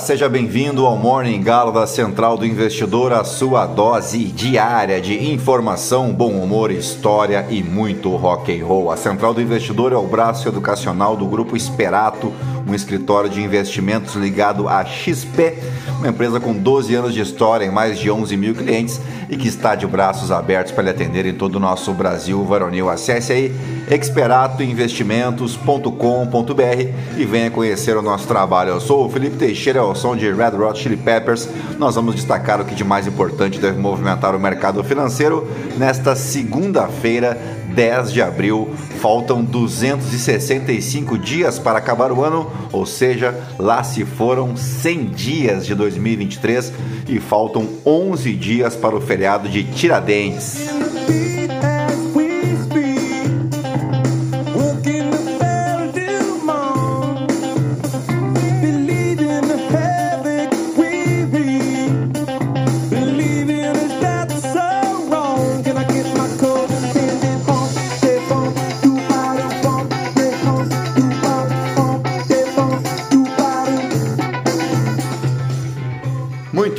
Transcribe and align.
Seja 0.00 0.30
bem-vindo 0.30 0.86
ao 0.86 0.96
Morning 0.96 1.42
Galo 1.42 1.70
da 1.70 1.86
Central 1.86 2.36
do 2.38 2.46
Investidor, 2.46 3.12
a 3.12 3.22
sua 3.22 3.66
dose 3.66 4.24
diária 4.24 4.98
de 4.98 5.30
informação, 5.30 6.10
bom 6.12 6.32
humor, 6.32 6.70
história 6.70 7.46
e 7.50 7.62
muito 7.62 8.08
rock 8.16 8.50
and 8.50 8.64
roll. 8.64 8.90
A 8.90 8.96
Central 8.96 9.34
do 9.34 9.42
Investidor 9.42 9.92
é 9.92 9.96
o 9.96 10.06
braço 10.06 10.48
educacional 10.48 11.16
do 11.16 11.26
grupo 11.26 11.54
Esperato, 11.54 12.32
um 12.66 12.74
escritório 12.74 13.30
de 13.30 13.42
investimentos 13.42 14.14
ligado 14.14 14.68
à 14.68 14.84
XP, 14.84 15.54
uma 15.98 16.08
empresa 16.08 16.38
com 16.40 16.52
12 16.52 16.94
anos 16.94 17.14
de 17.14 17.20
história 17.20 17.64
e 17.64 17.70
mais 17.70 17.98
de 17.98 18.10
11 18.10 18.36
mil 18.36 18.54
clientes 18.54 19.00
e 19.28 19.36
que 19.36 19.46
está 19.46 19.74
de 19.74 19.86
braços 19.86 20.32
abertos 20.32 20.72
para 20.72 20.84
lhe 20.84 20.90
atender 20.90 21.26
em 21.26 21.34
todo 21.34 21.56
o 21.56 21.60
nosso 21.60 21.92
Brasil 21.92 22.42
varonil. 22.44 22.88
Acesse 22.90 23.32
aí 23.32 23.54
experatoinvestimentos.com.br 23.88 26.88
e 27.16 27.24
venha 27.24 27.50
conhecer 27.50 27.96
o 27.96 28.02
nosso 28.02 28.26
trabalho. 28.26 28.70
Eu 28.70 28.80
sou 28.80 29.06
o 29.06 29.10
Felipe 29.10 29.36
Teixeira, 29.36 29.78
ao 29.80 29.94
som 29.94 30.16
de 30.16 30.32
Red 30.32 30.56
Hot 30.56 30.80
Chili 30.80 30.96
Peppers. 30.96 31.48
Nós 31.78 31.94
vamos 31.94 32.16
destacar 32.16 32.60
o 32.60 32.64
que 32.64 32.74
de 32.74 32.82
mais 32.82 33.06
importante 33.06 33.60
deve 33.60 33.78
movimentar 33.78 34.34
o 34.34 34.40
mercado 34.40 34.82
financeiro 34.82 35.46
nesta 35.78 36.16
segunda-feira, 36.16 37.38
10 37.80 38.12
de 38.12 38.20
abril. 38.20 38.68
Faltam 39.00 39.42
265 39.42 41.16
dias 41.16 41.58
para 41.58 41.78
acabar 41.78 42.12
o 42.12 42.22
ano, 42.22 42.52
ou 42.70 42.84
seja, 42.84 43.34
lá 43.58 43.82
se 43.82 44.04
foram 44.04 44.54
100 44.54 45.04
dias 45.06 45.64
de 45.64 45.74
2023 45.74 46.74
e 47.08 47.18
faltam 47.18 47.66
11 47.86 48.34
dias 48.34 48.76
para 48.76 48.94
o 48.94 49.00
feriado 49.00 49.48
de 49.48 49.64
Tiradentes. 49.64 50.58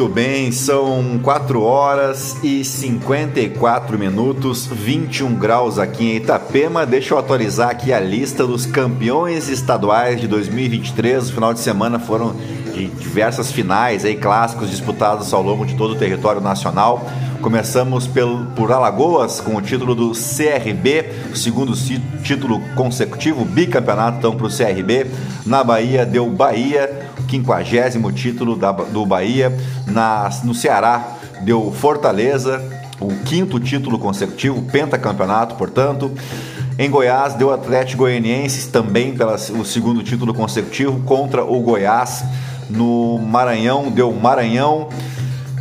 Muito 0.02 0.16
bem, 0.16 0.52
são 0.52 1.19
4 1.21 1.61
horas 1.61 2.35
e 2.41 2.66
54 2.66 3.99
minutos, 3.99 4.66
21 4.66 5.35
graus 5.35 5.77
aqui 5.77 6.03
em 6.03 6.16
Itapema. 6.16 6.88
Deixa 6.88 7.13
eu 7.13 7.19
atualizar 7.19 7.69
aqui 7.69 7.94
a 7.94 7.99
lista 7.99 8.47
dos 8.47 8.66
campeões 8.66 9.47
estaduais 9.47 10.19
de 10.19 10.27
2023. 10.27 11.27
No 11.27 11.33
final 11.35 11.53
de 11.53 11.59
semana 11.59 11.99
foram 11.99 12.35
de 12.73 12.88
diversas 12.88 13.52
finais, 13.52 14.03
aí, 14.03 14.16
clássicos 14.16 14.72
disputados 14.72 15.31
ao 15.35 15.44
longo 15.44 15.67
de 15.67 15.75
todo 15.75 15.91
o 15.91 15.95
território 15.95 16.41
nacional. 16.41 17.05
Começamos 17.42 18.06
pelo, 18.06 18.45
por 18.56 18.72
Alagoas 18.72 19.42
com 19.42 19.56
o 19.56 19.61
título 19.61 19.95
do 19.95 20.11
CRB, 20.11 21.11
segundo 21.34 21.73
título 22.23 22.61
consecutivo, 22.75 23.44
bicampeonato 23.44 24.20
então 24.20 24.36
para 24.36 24.45
o 24.45 24.50
CRB. 24.50 25.08
Na 25.44 25.64
Bahia 25.64 26.06
deu 26.06 26.30
Bahia, 26.30 27.08
quinquagésimo 27.28 28.12
título 28.12 28.56
da, 28.56 28.72
do 28.72 29.06
Bahia. 29.07 29.51
Na, 29.88 30.30
no 30.44 30.53
Ceará 30.53 31.18
deu 31.41 31.72
Fortaleza, 31.72 32.63
o 33.00 33.07
quinto 33.25 33.59
título 33.59 33.97
consecutivo, 33.97 34.62
pentacampeonato, 34.72 35.56
portanto. 35.56 36.12
Em 36.78 36.90
Goiás 36.90 37.34
deu 37.34 37.51
Atlético 37.51 38.03
Goianiense 38.03 38.69
também 38.69 39.16
pelo 39.16 39.34
o 39.34 39.66
segundo 39.66 40.03
título 40.03 40.34
consecutivo 40.34 41.00
contra 41.01 41.44
o 41.44 41.59
Goiás. 41.59 42.24
No 42.69 43.18
Maranhão 43.18 43.90
deu 43.90 44.13
Maranhão. 44.13 44.90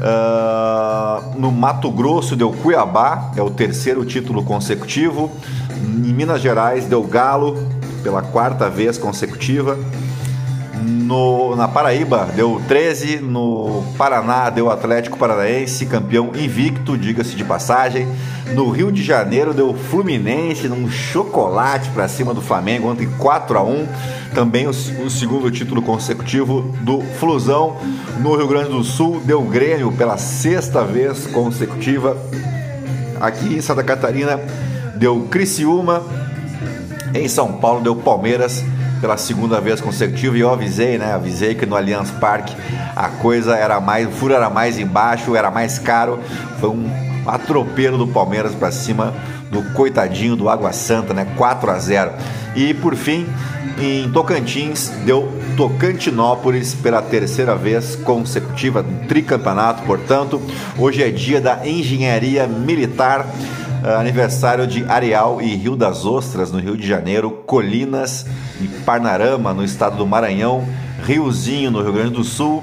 Uh, 0.00 1.38
no 1.38 1.52
Mato 1.52 1.90
Grosso 1.90 2.34
deu 2.34 2.50
Cuiabá, 2.50 3.32
é 3.36 3.42
o 3.42 3.50
terceiro 3.50 4.04
título 4.04 4.42
consecutivo. 4.42 5.30
Em 5.76 6.12
Minas 6.12 6.40
Gerais 6.40 6.86
deu 6.86 7.02
Galo 7.02 7.58
pela 8.02 8.22
quarta 8.22 8.70
vez 8.70 8.96
consecutiva. 8.96 9.78
No, 10.82 11.54
na 11.56 11.68
Paraíba 11.68 12.28
deu 12.34 12.60
13, 12.66 13.18
no 13.18 13.84
Paraná 13.98 14.48
deu 14.48 14.70
Atlético 14.70 15.18
Paranaense, 15.18 15.84
campeão 15.86 16.32
invicto, 16.34 16.96
diga-se 16.96 17.36
de 17.36 17.44
passagem. 17.44 18.08
No 18.54 18.70
Rio 18.70 18.90
de 18.90 19.02
Janeiro 19.02 19.52
deu 19.52 19.74
Fluminense 19.74 20.68
num 20.68 20.90
chocolate 20.90 21.90
para 21.90 22.08
cima 22.08 22.32
do 22.32 22.40
Flamengo, 22.40 22.88
ontem 22.88 23.08
4 23.18 23.58
a 23.58 23.62
1 23.62 23.86
também 24.34 24.66
o, 24.66 24.70
o, 24.70 25.10
segundo 25.10 25.50
título 25.50 25.82
consecutivo 25.82 26.62
do 26.80 27.00
Flusão. 27.00 27.76
No 28.20 28.36
Rio 28.36 28.48
Grande 28.48 28.70
do 28.70 28.82
Sul 28.84 29.20
deu 29.24 29.42
Grêmio 29.42 29.92
pela 29.92 30.16
sexta 30.16 30.84
vez 30.84 31.26
consecutiva. 31.26 32.16
Aqui 33.20 33.54
em 33.54 33.60
Santa 33.60 33.82
Catarina 33.82 34.40
deu 34.96 35.26
Criciúma. 35.30 36.02
Em 37.12 37.28
São 37.28 37.54
Paulo 37.54 37.82
deu 37.82 37.96
Palmeiras 37.96 38.64
pela 39.00 39.16
segunda 39.16 39.60
vez 39.60 39.80
consecutiva 39.80 40.36
e 40.36 40.40
eu 40.40 40.52
avisei, 40.52 40.98
né? 40.98 41.14
Avisei 41.14 41.54
que 41.54 41.66
no 41.66 41.74
Allianz 41.74 42.10
Parque 42.10 42.54
a 42.94 43.08
coisa 43.08 43.56
era 43.56 43.80
mais, 43.80 44.06
o 44.06 44.10
furo 44.10 44.34
era 44.34 44.50
mais 44.50 44.78
embaixo, 44.78 45.34
era 45.34 45.50
mais 45.50 45.78
caro. 45.78 46.20
Foi 46.60 46.70
um 46.70 46.88
atropelo 47.26 47.98
do 47.98 48.08
Palmeiras 48.08 48.54
para 48.54 48.70
cima 48.70 49.14
do 49.50 49.62
coitadinho 49.72 50.36
do 50.36 50.48
Água 50.48 50.72
Santa, 50.72 51.12
né? 51.12 51.26
4 51.36 51.70
a 51.70 51.78
0. 51.78 52.12
E 52.54 52.74
por 52.74 52.94
fim, 52.94 53.26
em 53.78 54.10
Tocantins, 54.10 54.90
deu 55.04 55.32
Tocantinópolis 55.56 56.74
pela 56.74 57.02
terceira 57.02 57.54
vez 57.56 57.96
consecutiva, 57.96 58.84
tricampeonato, 59.08 59.82
portanto. 59.82 60.40
Hoje 60.78 61.02
é 61.02 61.10
dia 61.10 61.40
da 61.40 61.66
engenharia 61.66 62.46
militar 62.46 63.26
aniversário 63.98 64.66
de 64.66 64.84
Areal 64.84 65.40
e 65.40 65.54
Rio 65.56 65.76
das 65.76 66.04
Ostras, 66.04 66.52
no 66.52 66.58
Rio 66.58 66.76
de 66.76 66.86
Janeiro, 66.86 67.30
Colinas 67.46 68.26
e 68.60 68.68
Parnarama, 68.84 69.54
no 69.54 69.64
estado 69.64 69.96
do 69.96 70.06
Maranhão, 70.06 70.64
Riozinho, 71.04 71.70
no 71.70 71.82
Rio 71.82 71.92
Grande 71.92 72.14
do 72.14 72.24
Sul, 72.24 72.62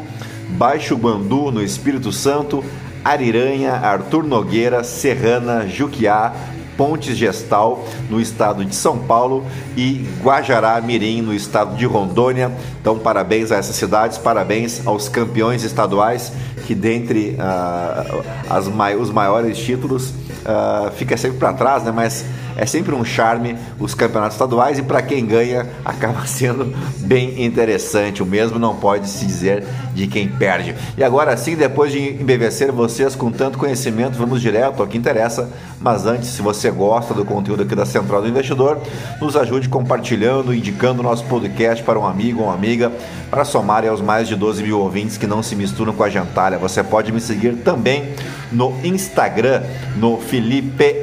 Baixo 0.49 0.95
Guandu, 0.95 1.51
no 1.51 1.61
Espírito 1.61 2.11
Santo, 2.11 2.63
Ariranha, 3.03 3.73
Arthur 3.73 4.23
Nogueira, 4.23 4.83
Serrana, 4.83 5.67
Juquiá, 5.67 6.33
Pontes 6.77 7.17
Gestal, 7.17 7.83
no 8.09 8.21
estado 8.21 8.63
de 8.63 8.75
São 8.75 8.99
Paulo, 8.99 9.43
e 9.75 10.07
Guajará 10.21 10.79
Mirim, 10.79 11.21
no 11.21 11.33
estado 11.33 11.75
de 11.75 11.85
Rondônia. 11.85 12.51
Então, 12.79 12.99
parabéns 12.99 13.51
a 13.51 13.57
essas 13.57 13.75
cidades, 13.75 14.17
parabéns 14.17 14.85
aos 14.85 15.09
campeões 15.09 15.63
estaduais, 15.63 16.31
que 16.67 16.75
dentre 16.75 17.35
uh, 17.39 18.23
as, 18.49 18.67
os 18.99 19.09
maiores 19.09 19.57
títulos 19.57 20.13
uh, 20.37 20.91
fica 20.91 21.17
sempre 21.17 21.37
para 21.37 21.53
trás, 21.53 21.83
né? 21.83 21.91
Mas 21.93 22.25
é 22.55 22.65
sempre 22.65 22.95
um 22.95 23.05
charme 23.05 23.55
os 23.79 23.93
campeonatos 23.93 24.35
estaduais 24.35 24.79
e 24.79 24.81
para 24.81 25.01
quem 25.01 25.25
ganha 25.25 25.67
acaba 25.85 26.25
sendo 26.27 26.75
bem 26.99 27.45
interessante. 27.45 28.23
O 28.23 28.25
mesmo 28.25 28.57
não 28.57 28.75
pode 28.75 29.07
se 29.09 29.25
dizer 29.25 29.63
de 29.93 30.07
quem 30.07 30.27
perde. 30.27 30.75
E 30.97 31.03
agora 31.03 31.37
sim, 31.37 31.55
depois 31.55 31.91
de 31.91 31.99
embevecer 31.99 32.71
vocês 32.71 33.15
com 33.15 33.31
tanto 33.31 33.57
conhecimento, 33.57 34.17
vamos 34.17 34.41
direto 34.41 34.81
ao 34.81 34.87
que 34.87 34.97
interessa. 34.97 35.49
Mas 35.79 36.05
antes, 36.05 36.29
se 36.29 36.41
você 36.41 36.71
gosta 36.71 37.13
do 37.13 37.23
conteúdo 37.23 37.63
aqui 37.63 37.75
da 37.75 37.85
Central 37.85 38.21
do 38.21 38.27
Investidor, 38.27 38.79
nos 39.21 39.35
ajude 39.35 39.69
compartilhando, 39.69 40.53
indicando 40.53 41.01
o 41.01 41.03
nosso 41.03 41.23
podcast 41.25 41.83
para 41.83 41.99
um 41.99 42.05
amigo 42.05 42.41
ou 42.41 42.47
uma 42.47 42.53
amiga, 42.53 42.91
para 43.29 43.45
somar 43.45 43.85
aos 43.85 44.01
mais 44.01 44.27
de 44.27 44.35
12 44.35 44.63
mil 44.63 44.79
ouvintes 44.79 45.17
que 45.17 45.27
não 45.27 45.43
se 45.43 45.55
misturam 45.55 45.93
com 45.93 46.03
a 46.03 46.09
gentalha. 46.09 46.57
Você 46.57 46.83
pode 46.83 47.11
me 47.11 47.21
seguir 47.21 47.57
também 47.57 48.15
no 48.51 48.73
Instagram, 48.83 49.61
no 49.95 50.17
Felipe 50.17 50.95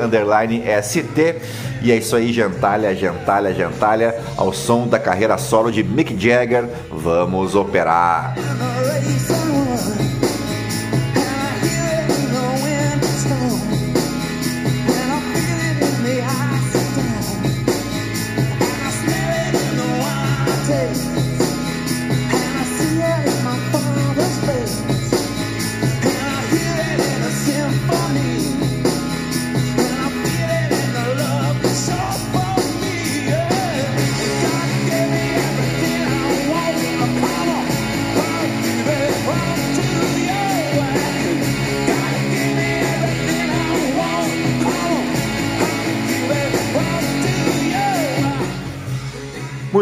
ST. 0.83 1.37
E 1.83 1.93
é 1.93 1.97
isso 1.97 2.17
aí, 2.17 2.33
gentalha, 2.33 2.95
gentalha, 2.95 3.55
gentalha, 3.55 4.15
ao 4.37 4.53
som 4.53 4.89
da 4.89 4.99
carreira 4.99 5.39
solo 5.39 5.71
de 5.71 5.85
Mick 5.85 6.19
Jagger. 6.19 6.69
Vamos 6.91 7.55
operar! 7.55 8.35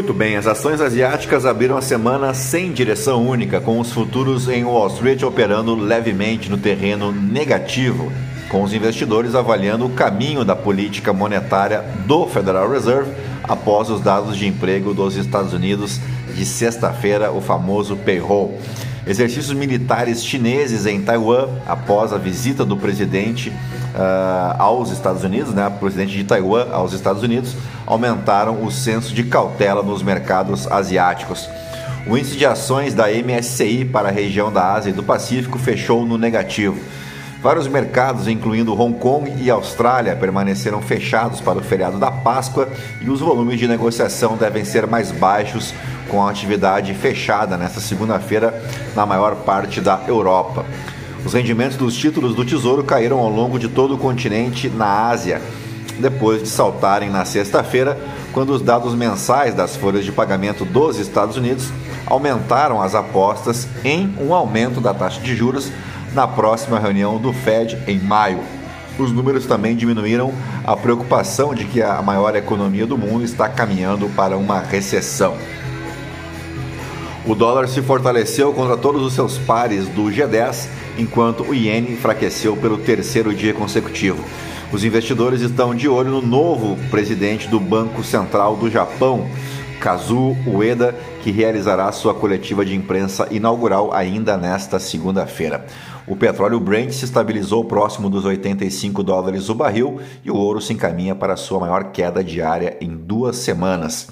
Muito 0.03 0.15
bem, 0.15 0.35
as 0.35 0.49
ações 0.49 0.81
asiáticas 0.81 1.47
abriram 1.47 1.77
a 1.77 1.81
semana 1.81 2.35
sem 2.35 2.73
direção 2.73 3.25
única, 3.25 3.61
com 3.61 3.79
os 3.79 3.93
futuros 3.93 4.49
em 4.49 4.65
Wall 4.65 4.89
Street 4.89 5.23
operando 5.23 5.77
levemente 5.77 6.51
no 6.51 6.59
terreno 6.59 7.13
negativo, 7.13 8.11
com 8.49 8.65
os 8.65 8.75
investidores 8.75 9.37
avaliando 9.37 9.87
o 9.87 9.91
caminho 9.91 10.45
da 10.45 10.57
política 10.57 11.13
monetária 11.13 11.85
do 12.05 12.27
Federal 12.27 12.69
Reserve 12.69 13.13
após 13.45 13.91
os 13.91 14.01
dados 14.01 14.37
de 14.37 14.45
emprego 14.45 14.93
dos 14.93 15.15
Estados 15.15 15.53
Unidos 15.53 16.01
de 16.35 16.45
sexta-feira, 16.45 17.31
o 17.31 17.41
famoso 17.41 17.95
payroll. 17.97 18.59
Exercícios 19.07 19.57
militares 19.57 20.25
chineses 20.25 20.85
em 20.85 21.01
Taiwan 21.01 21.49
após 21.65 22.13
a 22.13 22.19
visita 22.19 22.65
do 22.65 22.77
presidente 22.77 23.53
uh, 23.94 24.61
aos 24.61 24.91
Estados 24.91 25.25
Unidos, 25.25 25.55
né, 25.55 25.71
presidente 25.79 26.12
de 26.12 26.25
Taiwan 26.25 26.67
aos 26.73 26.93
Estados 26.93 27.23
Unidos, 27.23 27.55
aumentaram 27.87 28.65
o 28.65 28.71
senso 28.71 29.15
de 29.15 29.25
cautela 29.25 29.83
nos 29.83 30.03
mercados 30.03 30.67
asiáticos. 30.67 31.49
O 32.06 32.17
índice 32.17 32.37
de 32.37 32.44
ações 32.44 32.94
da 32.94 33.06
MSCI 33.09 33.85
para 33.85 34.09
a 34.09 34.12
região 34.12 34.53
da 34.53 34.73
Ásia 34.73 34.91
e 34.91 34.93
do 34.93 35.03
Pacífico 35.03 35.59
fechou 35.59 36.05
no 36.05 36.19
negativo. 36.19 36.81
Vários 37.43 37.67
mercados, 37.67 38.29
incluindo 38.29 38.73
Hong 38.81 38.97
Kong 38.99 39.33
e 39.37 39.50
Austrália, 39.50 40.15
permaneceram 40.15 40.81
fechados 40.81 41.41
para 41.41 41.59
o 41.59 41.62
feriado 41.62 41.99
da 41.99 42.09
Páscoa 42.09 42.69
e 43.00 43.11
os 43.11 43.19
volumes 43.19 43.59
de 43.59 43.67
negociação 43.67 44.37
devem 44.37 44.65
ser 44.65 44.87
mais 44.87 45.11
baixos 45.11 45.75
com 46.09 46.25
a 46.25 46.31
atividade 46.31 46.94
fechada 46.94 47.56
nesta 47.56 47.81
segunda-feira 47.81 48.62
na 48.94 49.05
maior 49.05 49.35
parte 49.37 49.81
da 49.81 50.03
Europa. 50.06 50.65
Os 51.25 51.35
rendimentos 51.35 51.77
dos 51.77 51.95
títulos 51.95 52.35
do 52.35 52.45
Tesouro 52.45 52.83
caíram 52.83 53.19
ao 53.21 53.29
longo 53.29 53.59
de 53.59 53.69
todo 53.69 53.95
o 53.95 53.99
continente 53.99 54.69
na 54.69 55.09
Ásia, 55.09 55.41
depois 56.01 56.43
de 56.43 56.49
saltarem 56.49 57.11
na 57.11 57.25
sexta-feira, 57.25 57.97
quando 58.33 58.51
os 58.51 58.61
dados 58.61 58.95
mensais 58.95 59.55
das 59.55 59.77
folhas 59.77 60.05
de 60.05 60.11
pagamento 60.11 60.65
dos 60.65 60.99
Estados 60.99 61.37
Unidos 61.37 61.71
aumentaram 62.07 62.83
as 62.83 62.95
apostas 62.95 63.69
em 63.85 64.13
um 64.21 64.35
aumento 64.35 64.81
da 64.81 64.93
taxa 64.93 65.21
de 65.21 65.37
juros 65.37 65.71
na 66.13 66.27
próxima 66.27 66.79
reunião 66.79 67.19
do 67.19 67.33
Fed 67.33 67.79
em 67.87 68.01
maio. 68.01 68.41
Os 68.99 69.13
números 69.13 69.47
também 69.47 69.77
diminuíram 69.77 70.33
a 70.65 70.77
preocupação 70.77 71.55
de 71.55 71.65
que 71.65 71.81
a 71.81 72.03
maior 72.03 72.35
economia 72.35 72.87
do 72.87 72.99
mundo 72.99 73.25
está 73.25 73.49
caminhando 73.49 74.09
para 74.11 74.37
uma 74.37 74.61
recessão. 74.61 75.37
O 77.25 77.37
dólar 77.37 77.69
se 77.69 77.81
fortaleceu 77.81 78.53
contra 78.53 78.77
todos 78.77 79.01
os 79.01 79.13
seus 79.13 79.39
pares 79.39 79.87
do 79.87 80.07
G10, 80.07 80.67
enquanto 80.99 81.45
o 81.45 81.55
iene 81.55 81.93
enfraqueceu 81.93 82.57
pelo 82.57 82.79
terceiro 82.79 83.33
dia 83.33 83.55
consecutivo. 83.55 84.25
Os 84.73 84.83
investidores 84.83 85.41
estão 85.41 85.73
de 85.73 85.89
olho 85.89 86.11
no 86.11 86.21
novo 86.21 86.77
presidente 86.91 87.47
do 87.47 87.61
Banco 87.61 88.03
Central 88.03 88.57
do 88.57 88.69
Japão, 88.69 89.29
Kazuo 89.79 90.37
Ueda, 90.49 90.97
que 91.23 91.31
realizará 91.31 91.93
sua 91.93 92.13
coletiva 92.13 92.65
de 92.65 92.75
imprensa 92.75 93.29
inaugural 93.31 93.93
ainda 93.95 94.37
nesta 94.37 94.81
segunda-feira. 94.81 95.65
O 96.09 96.17
petróleo 96.17 96.59
Brent 96.59 96.91
se 96.91 97.05
estabilizou 97.05 97.65
próximo 97.65 98.11
dos 98.11 98.25
85 98.25 99.01
dólares 99.05 99.49
o 99.49 99.55
barril 99.55 100.01
e 100.25 100.31
o 100.31 100.37
ouro 100.37 100.61
se 100.61 100.73
encaminha 100.73 101.15
para 101.15 101.37
sua 101.37 101.61
maior 101.61 101.93
queda 101.93 102.25
diária 102.25 102.77
em 102.81 102.97
duas 102.97 103.37
semanas. 103.37 104.09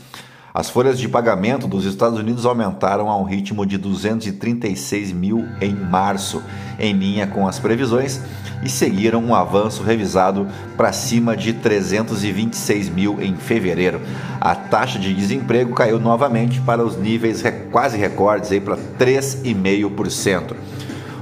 As 0.52 0.68
folhas 0.68 0.98
de 0.98 1.08
pagamento 1.08 1.68
dos 1.68 1.84
Estados 1.84 2.18
Unidos 2.18 2.44
aumentaram 2.44 3.08
a 3.08 3.16
um 3.16 3.22
ritmo 3.22 3.64
de 3.64 3.78
236 3.78 5.12
mil 5.12 5.46
em 5.60 5.72
março, 5.72 6.42
em 6.76 6.92
linha 6.92 7.26
com 7.28 7.46
as 7.46 7.60
previsões, 7.60 8.20
e 8.64 8.68
seguiram 8.68 9.22
um 9.22 9.34
avanço 9.34 9.82
revisado 9.84 10.48
para 10.76 10.92
cima 10.92 11.36
de 11.36 11.52
326 11.52 12.88
mil 12.88 13.22
em 13.22 13.36
fevereiro. 13.36 14.00
A 14.40 14.54
taxa 14.54 14.98
de 14.98 15.14
desemprego 15.14 15.72
caiu 15.72 16.00
novamente 16.00 16.60
para 16.60 16.84
os 16.84 16.96
níveis 16.96 17.42
quase 17.70 17.96
recordes 17.96 18.50
para 18.58 18.76
3,5%. 18.76 20.56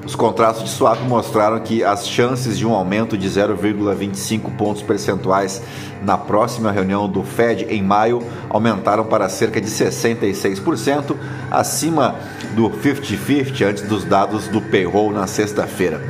Os 0.08 0.16
contratos 0.16 0.64
de 0.64 0.70
swap 0.70 1.02
mostraram 1.02 1.60
que 1.60 1.84
as 1.84 2.08
chances 2.08 2.56
de 2.56 2.66
um 2.66 2.72
aumento 2.72 3.14
de 3.14 3.28
0,25 3.28 4.56
pontos 4.56 4.80
percentuais 4.80 5.60
na 6.02 6.16
próxima 6.16 6.72
reunião 6.72 7.06
do 7.06 7.22
Fed 7.22 7.66
em 7.68 7.82
maio 7.82 8.22
aumentaram 8.48 9.04
para 9.04 9.28
cerca 9.28 9.60
de 9.60 9.66
66%, 9.68 11.14
acima 11.50 12.14
do 12.56 12.70
50-50 12.70 13.66
antes 13.68 13.82
dos 13.82 14.02
dados 14.02 14.48
do 14.48 14.62
payroll 14.62 15.12
na 15.12 15.26
sexta-feira. 15.26 16.00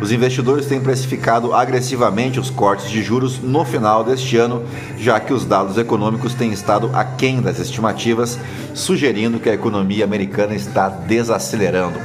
Os 0.00 0.10
investidores 0.10 0.64
têm 0.64 0.80
precificado 0.80 1.52
agressivamente 1.52 2.40
os 2.40 2.48
cortes 2.48 2.88
de 2.88 3.02
juros 3.02 3.38
no 3.38 3.66
final 3.66 4.02
deste 4.02 4.38
ano, 4.38 4.64
já 4.96 5.20
que 5.20 5.34
os 5.34 5.44
dados 5.44 5.76
econômicos 5.76 6.32
têm 6.32 6.52
estado 6.52 6.90
aquém 6.94 7.42
das 7.42 7.58
estimativas, 7.58 8.38
sugerindo 8.72 9.38
que 9.38 9.50
a 9.50 9.54
economia 9.54 10.06
americana 10.06 10.54
está 10.54 10.88
desacelerando. 10.88 12.00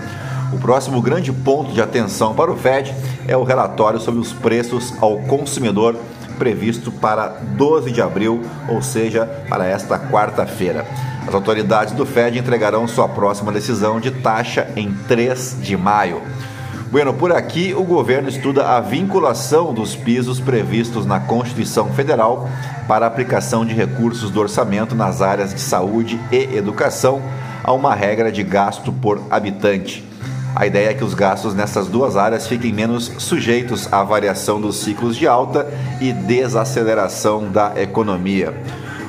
O 0.52 0.58
próximo 0.58 1.02
grande 1.02 1.32
ponto 1.32 1.74
de 1.74 1.82
atenção 1.82 2.34
para 2.34 2.52
o 2.52 2.56
Fed 2.56 2.96
é 3.28 3.36
o 3.36 3.44
relatório 3.44 4.00
sobre 4.00 4.22
os 4.22 4.32
preços 4.32 4.94
ao 5.02 5.18
consumidor 5.20 5.96
previsto 6.38 6.92
para 6.92 7.28
12 7.28 7.92
de 7.92 8.02
abril, 8.02 8.42
ou 8.70 8.82
seja, 8.82 9.26
para 9.50 9.66
esta 9.66 10.00
quarta-feira. 10.00 10.86
As 11.28 11.34
autoridades 11.34 11.94
do 11.94 12.06
Fed 12.06 12.38
entregarão 12.40 12.88
sua 12.88 13.10
próxima 13.10 13.52
decisão 13.52 14.00
de 14.00 14.12
taxa 14.12 14.70
em 14.76 14.94
3 15.08 15.58
de 15.62 15.76
maio. 15.76 16.22
Bueno, 16.90 17.14
por 17.14 17.34
aqui 17.34 17.74
o 17.76 17.84
governo 17.84 18.30
estuda 18.30 18.78
a 18.78 18.80
vinculação 18.80 19.74
dos 19.74 19.94
pisos 19.94 20.40
previstos 20.40 21.06
na 21.06 21.20
Constituição 21.20 21.90
Federal 21.90 22.50
para 22.88 23.06
aplicação 23.06 23.66
de 23.66 23.74
recursos 23.74 24.32
do 24.32 24.40
orçamento 24.40 24.96
nas 24.96 25.22
áreas 25.22 25.54
de 25.54 25.60
saúde 25.60 26.18
e 26.32 26.56
educação 26.56 27.22
a 27.62 27.74
uma 27.74 27.94
regra 27.94 28.32
de 28.32 28.42
gasto 28.42 28.94
por 28.94 29.22
habitante. 29.30 30.07
A 30.60 30.66
ideia 30.66 30.90
é 30.90 30.94
que 30.96 31.04
os 31.04 31.14
gastos 31.14 31.54
nessas 31.54 31.86
duas 31.86 32.18
áreas 32.18 32.48
fiquem 32.48 32.74
menos 32.74 33.12
sujeitos 33.20 33.94
à 33.94 34.04
variação 34.04 34.60
dos 34.60 34.78
ciclos 34.78 35.16
de 35.16 35.28
alta 35.28 35.72
e 36.02 36.12
desaceleração 36.12 37.52
da 37.52 37.80
economia. 37.80 38.60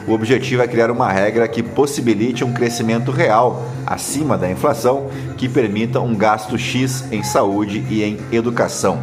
O 0.07 0.13
objetivo 0.13 0.61
é 0.61 0.69
criar 0.69 0.91
uma 0.91 1.11
regra 1.11 1.49
que 1.49 1.63
possibilite 1.63 2.45
um 2.45 2.53
crescimento 2.53 3.11
real 3.11 3.65
acima 3.87 4.37
da 4.37 4.51
inflação, 4.51 5.09
que 5.39 5.49
permita 5.49 6.01
um 6.01 6.15
gasto 6.15 6.59
X 6.59 7.11
em 7.11 7.23
saúde 7.23 7.83
e 7.89 8.03
em 8.03 8.19
educação. 8.31 9.01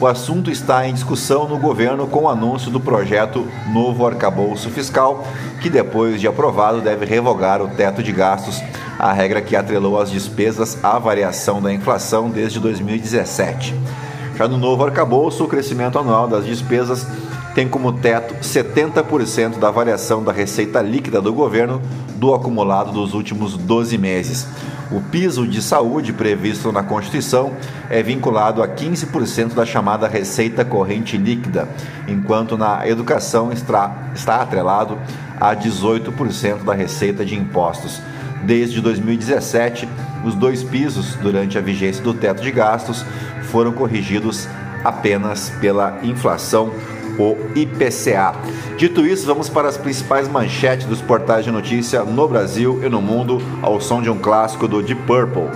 O 0.00 0.06
assunto 0.06 0.50
está 0.50 0.88
em 0.88 0.94
discussão 0.94 1.46
no 1.46 1.58
governo 1.58 2.06
com 2.06 2.20
o 2.20 2.28
anúncio 2.30 2.70
do 2.70 2.80
projeto 2.80 3.46
Novo 3.70 4.06
Arcabouço 4.06 4.70
Fiscal, 4.70 5.26
que 5.60 5.68
depois 5.68 6.18
de 6.18 6.26
aprovado 6.26 6.80
deve 6.80 7.04
revogar 7.04 7.60
o 7.60 7.68
teto 7.68 8.02
de 8.02 8.10
gastos 8.10 8.62
a 8.98 9.12
regra 9.12 9.42
que 9.42 9.54
atrelou 9.54 10.00
as 10.00 10.10
despesas 10.10 10.82
à 10.82 10.98
variação 10.98 11.60
da 11.60 11.70
inflação 11.70 12.30
desde 12.30 12.58
2017. 12.58 13.74
Já 14.36 14.48
no 14.48 14.56
novo 14.56 14.86
arcabouço, 14.86 15.44
o 15.44 15.48
crescimento 15.48 15.98
anual 15.98 16.26
das 16.26 16.46
despesas 16.46 17.06
tem 17.54 17.68
como 17.68 17.92
teto 17.92 18.34
70% 18.42 19.58
da 19.58 19.70
variação 19.70 20.24
da 20.24 20.32
receita 20.32 20.80
líquida 20.80 21.20
do 21.20 21.34
governo 21.34 21.80
do 22.16 22.32
acumulado 22.32 22.90
dos 22.90 23.12
últimos 23.12 23.54
12 23.54 23.98
meses. 23.98 24.46
O 24.90 25.00
piso 25.00 25.46
de 25.46 25.62
saúde 25.62 26.12
previsto 26.12 26.72
na 26.72 26.82
Constituição 26.82 27.52
é 27.88 28.02
vinculado 28.02 28.60
a 28.60 28.66
15% 28.66 29.54
da 29.54 29.64
chamada 29.64 30.08
receita 30.08 30.64
corrente 30.64 31.16
líquida, 31.16 31.68
enquanto 32.08 32.58
na 32.58 32.88
educação 32.88 33.52
está, 33.52 34.10
está 34.12 34.42
atrelado 34.42 34.98
a 35.40 35.54
18% 35.54 36.64
da 36.64 36.74
receita 36.74 37.24
de 37.24 37.36
impostos. 37.36 38.02
Desde 38.42 38.80
2017, 38.80 39.88
os 40.24 40.34
dois 40.34 40.64
pisos 40.64 41.14
durante 41.16 41.56
a 41.56 41.60
vigência 41.60 42.02
do 42.02 42.12
teto 42.12 42.42
de 42.42 42.50
gastos 42.50 43.04
foram 43.44 43.70
corrigidos 43.70 44.48
apenas 44.82 45.50
pela 45.60 46.00
inflação, 46.02 46.72
o 47.18 47.36
IPCA. 47.54 48.34
Dito 48.76 49.04
isso, 49.06 49.26
vamos 49.26 49.48
para 49.48 49.68
as 49.68 49.76
principais 49.76 50.28
manchetes 50.28 50.86
dos 50.86 51.00
portais 51.00 51.44
de 51.44 51.50
notícia 51.50 52.02
no 52.02 52.26
Brasil 52.28 52.80
e 52.82 52.88
no 52.88 53.00
mundo, 53.00 53.40
ao 53.62 53.80
som 53.80 54.00
de 54.00 54.10
um 54.10 54.18
clássico 54.18 54.66
do 54.66 54.82
Deep 54.82 55.02
Purple. 55.02 55.48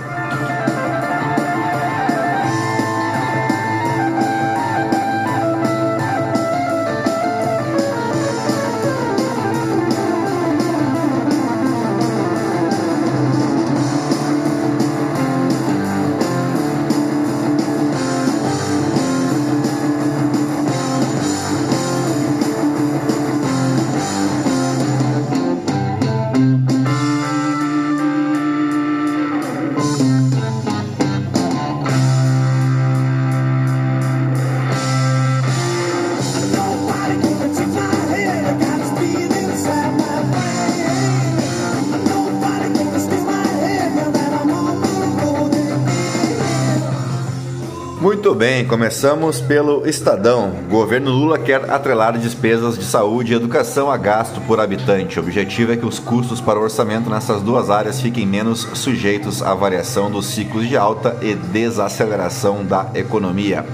Muito 48.05 48.35
bem, 48.35 48.67
começamos 48.67 49.41
pelo 49.41 49.87
Estadão. 49.87 50.51
Governo 50.69 51.09
Lula 51.09 51.39
quer 51.39 51.67
atrelar 51.71 52.15
despesas 52.19 52.77
de 52.77 52.83
saúde 52.83 53.33
e 53.33 53.35
educação 53.35 53.89
a 53.89 53.97
gasto 53.97 54.39
por 54.41 54.59
habitante. 54.59 55.19
O 55.19 55.23
objetivo 55.23 55.73
é 55.73 55.75
que 55.75 55.87
os 55.87 55.97
custos 55.97 56.39
para 56.39 56.59
o 56.59 56.61
orçamento 56.61 57.09
nessas 57.09 57.41
duas 57.41 57.71
áreas 57.71 57.99
fiquem 57.99 58.23
menos 58.23 58.59
sujeitos 58.75 59.41
à 59.41 59.55
variação 59.55 60.11
dos 60.11 60.27
ciclos 60.27 60.69
de 60.69 60.77
alta 60.77 61.17
e 61.19 61.33
desaceleração 61.33 62.63
da 62.63 62.91
economia. 62.93 63.65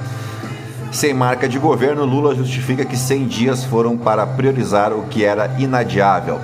Sem 0.93 1.13
marca 1.13 1.50
de 1.50 1.59
governo, 1.59 2.05
Lula 2.05 2.33
justifica 2.33 2.85
que 2.85 2.95
100 2.95 3.27
dias 3.27 3.65
foram 3.65 3.97
para 3.97 4.25
priorizar 4.25 4.93
o 4.93 5.07
que 5.07 5.25
era 5.25 5.57
inadiável. 5.59 6.39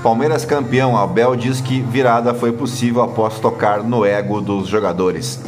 Palmeiras 0.00 0.44
campeão, 0.44 0.96
Abel 0.96 1.34
diz 1.34 1.60
que 1.60 1.80
virada 1.80 2.34
foi 2.34 2.52
possível 2.52 3.02
após 3.02 3.40
tocar 3.40 3.82
no 3.82 4.04
ego 4.04 4.40
dos 4.40 4.68
jogadores. 4.68 5.40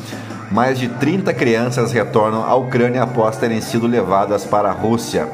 Mais 0.54 0.78
de 0.78 0.86
30 0.86 1.34
crianças 1.34 1.90
retornam 1.90 2.44
à 2.44 2.54
Ucrânia 2.54 3.02
após 3.02 3.36
terem 3.36 3.60
sido 3.60 3.88
levadas 3.88 4.44
para 4.44 4.68
a 4.68 4.72
Rússia. 4.72 5.26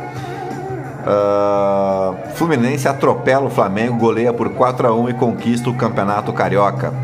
Uh, 1.02 2.16
Fluminense 2.36 2.88
atropela 2.88 3.44
o 3.44 3.50
Flamengo, 3.50 3.98
goleia 3.98 4.32
por 4.32 4.48
4 4.48 4.88
a 4.88 4.94
1 4.96 5.10
e 5.10 5.12
conquista 5.12 5.68
o 5.68 5.74
Campeonato 5.74 6.32
Carioca. 6.32 6.94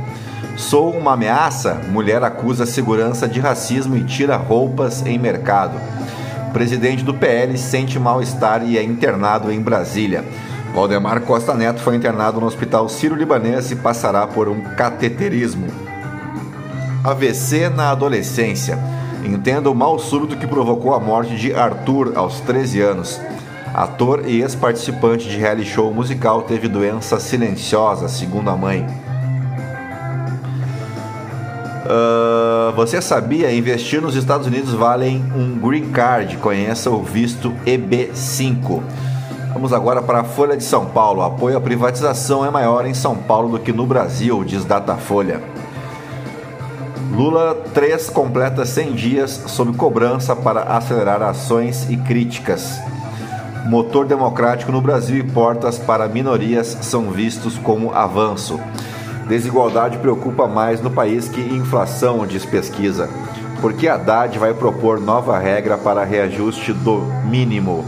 Sou 0.56 0.96
uma 0.96 1.12
ameaça? 1.12 1.74
Mulher 1.90 2.24
acusa 2.24 2.64
segurança 2.64 3.28
de 3.28 3.38
racismo 3.38 3.94
e 3.98 4.04
tira 4.04 4.38
roupas 4.38 5.04
em 5.04 5.18
mercado. 5.18 5.78
Presidente 6.54 7.04
do 7.04 7.12
PL 7.12 7.58
sente 7.58 7.98
mal-estar 7.98 8.66
e 8.66 8.78
é 8.78 8.82
internado 8.82 9.52
em 9.52 9.60
Brasília. 9.60 10.24
Valdemar 10.74 11.20
Costa 11.20 11.52
Neto 11.52 11.82
foi 11.82 11.96
internado 11.96 12.40
no 12.40 12.46
Hospital 12.46 12.88
Sírio-Libanês 12.88 13.70
e 13.72 13.76
passará 13.76 14.26
por 14.26 14.48
um 14.48 14.62
cateterismo. 14.74 15.85
AVC 17.06 17.68
na 17.68 17.92
adolescência. 17.92 18.76
Entenda 19.24 19.70
o 19.70 19.74
mal 19.74 19.96
súbito 19.96 20.36
que 20.36 20.46
provocou 20.46 20.92
a 20.92 20.98
morte 20.98 21.36
de 21.36 21.54
Arthur 21.54 22.12
aos 22.16 22.40
13 22.40 22.80
anos. 22.80 23.20
Ator 23.72 24.24
e 24.26 24.40
ex-participante 24.40 25.28
de 25.28 25.36
reality 25.36 25.68
show 25.68 25.94
musical 25.94 26.42
teve 26.42 26.66
doença 26.66 27.20
silenciosa, 27.20 28.08
segundo 28.08 28.50
a 28.50 28.56
mãe. 28.56 28.84
Uh, 31.84 32.74
você 32.74 33.00
sabia? 33.00 33.54
Investir 33.54 34.02
nos 34.02 34.16
Estados 34.16 34.48
Unidos 34.48 34.72
valem 34.72 35.24
um 35.36 35.56
green 35.60 35.90
card. 35.92 36.38
Conheça 36.38 36.90
o 36.90 37.04
visto 37.04 37.52
EB5. 37.64 38.82
Vamos 39.52 39.72
agora 39.72 40.02
para 40.02 40.22
a 40.22 40.24
Folha 40.24 40.56
de 40.56 40.64
São 40.64 40.86
Paulo. 40.86 41.22
apoio 41.22 41.56
à 41.56 41.60
privatização 41.60 42.44
é 42.44 42.50
maior 42.50 42.84
em 42.84 42.94
São 42.94 43.14
Paulo 43.14 43.50
do 43.50 43.60
que 43.60 43.72
no 43.72 43.86
Brasil, 43.86 44.42
diz 44.42 44.64
Datafolha. 44.64 45.55
Lula 47.16 47.56
3 47.72 48.10
completa 48.10 48.66
100 48.66 48.92
dias 48.92 49.30
sob 49.46 49.74
cobrança 49.74 50.36
para 50.36 50.64
acelerar 50.64 51.22
ações 51.22 51.88
e 51.88 51.96
críticas. 51.96 52.78
Motor 53.70 54.04
democrático 54.04 54.70
no 54.70 54.82
Brasil 54.82 55.16
e 55.16 55.22
portas 55.22 55.78
para 55.78 56.06
minorias 56.08 56.76
são 56.82 57.10
vistos 57.10 57.56
como 57.56 57.90
avanço. 57.90 58.60
Desigualdade 59.26 59.96
preocupa 59.96 60.46
mais 60.46 60.82
no 60.82 60.90
país 60.90 61.26
que 61.26 61.40
inflação, 61.40 62.26
diz 62.26 62.44
pesquisa. 62.44 63.08
Porque 63.62 63.88
Haddad 63.88 64.38
vai 64.38 64.52
propor 64.52 65.00
nova 65.00 65.38
regra 65.38 65.78
para 65.78 66.04
reajuste 66.04 66.74
do 66.74 66.98
mínimo. 67.24 67.82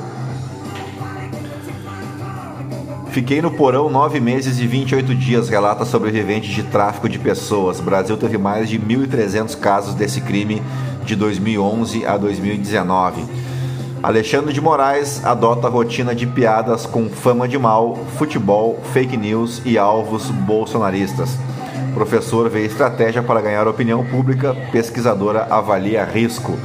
Fiquei 3.18 3.42
no 3.42 3.50
porão 3.50 3.90
nove 3.90 4.20
meses 4.20 4.60
e 4.60 4.66
28 4.68 5.12
dias, 5.12 5.48
relata 5.48 5.84
sobrevivente 5.84 6.52
de 6.52 6.62
tráfico 6.62 7.08
de 7.08 7.18
pessoas. 7.18 7.80
Brasil 7.80 8.16
teve 8.16 8.38
mais 8.38 8.68
de 8.68 8.78
1.300 8.78 9.58
casos 9.58 9.92
desse 9.92 10.20
crime 10.20 10.62
de 11.04 11.16
2011 11.16 12.06
a 12.06 12.16
2019. 12.16 13.24
Alexandre 14.00 14.52
de 14.52 14.60
Moraes 14.60 15.24
adota 15.24 15.68
rotina 15.68 16.14
de 16.14 16.28
piadas 16.28 16.86
com 16.86 17.08
fama 17.08 17.48
de 17.48 17.58
mal, 17.58 17.96
futebol, 18.16 18.78
fake 18.92 19.16
news 19.16 19.62
e 19.64 19.76
alvos 19.76 20.30
bolsonaristas. 20.30 21.36
Professor 21.94 22.48
vê 22.48 22.66
estratégia 22.66 23.20
para 23.20 23.40
ganhar 23.40 23.66
opinião 23.66 24.06
pública, 24.06 24.54
pesquisadora 24.70 25.48
avalia 25.50 26.04
risco. 26.04 26.56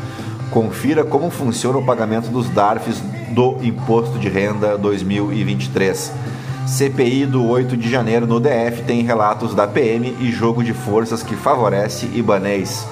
Confira 0.52 1.04
como 1.04 1.32
funciona 1.32 1.80
o 1.80 1.84
pagamento 1.84 2.30
dos 2.30 2.48
DARFs 2.48 3.02
do 3.32 3.58
Imposto 3.64 4.20
de 4.20 4.30
Renda 4.30 4.78
2023. 4.78 6.33
CPI 6.68 7.26
do 7.26 7.46
8 7.46 7.76
de 7.76 7.90
janeiro 7.90 8.26
no 8.26 8.40
DF 8.40 8.84
tem 8.88 9.04
relatos 9.04 9.54
da 9.54 9.68
PM 9.68 10.16
e 10.20 10.32
jogo 10.32 10.64
de 10.64 10.74
forças 10.74 11.22
que 11.22 11.36
favorece 11.36 12.10
Ibanês. 12.14 12.88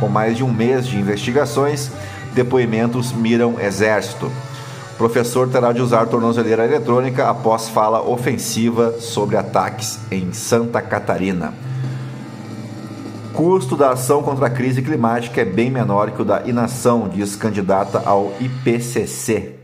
Com 0.00 0.08
mais 0.08 0.36
de 0.36 0.44
um 0.44 0.52
mês 0.52 0.86
de 0.86 0.98
investigações, 0.98 1.90
Depoimentos 2.36 3.12
miram 3.12 3.58
exército. 3.58 4.30
Professor 4.98 5.48
terá 5.48 5.72
de 5.72 5.80
usar 5.80 6.04
tornozeleira 6.04 6.66
eletrônica 6.66 7.26
após 7.26 7.66
fala 7.66 8.06
ofensiva 8.06 9.00
sobre 9.00 9.38
ataques 9.38 9.98
em 10.10 10.34
Santa 10.34 10.82
Catarina. 10.82 11.54
Custo 13.32 13.74
da 13.74 13.92
ação 13.92 14.22
contra 14.22 14.48
a 14.48 14.50
crise 14.50 14.82
climática 14.82 15.40
é 15.40 15.46
bem 15.46 15.70
menor 15.70 16.10
que 16.10 16.20
o 16.20 16.26
da 16.26 16.42
inação, 16.44 17.08
diz 17.08 17.34
candidata 17.34 18.02
ao 18.04 18.34
IPCC. 18.38 19.55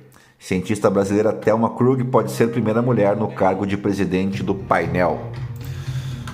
Cientista 0.43 0.91
brasileira 0.91 1.33
Thelma 1.33 1.71
Krug 1.71 2.03
pode 2.03 2.33
ser 2.33 2.49
primeira 2.49 2.83
mulher 2.83 3.17
no 3.17 3.29
cargo 3.29 3.65
de 3.65 3.77
presidente 3.77 4.43
do 4.43 4.57
painel. 4.57 5.21